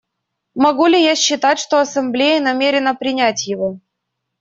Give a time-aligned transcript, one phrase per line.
[0.55, 3.79] Могу ли я считать, что Ассамблея намерена принять его?